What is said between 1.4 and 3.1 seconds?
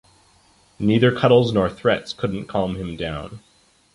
nor threats couldn’t calm him